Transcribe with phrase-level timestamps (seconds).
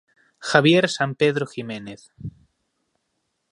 [0.49, 2.01] Javier Sampedro Jiménez.